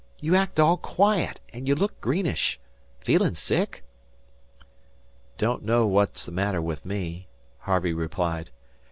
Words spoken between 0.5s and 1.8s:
all quiet and you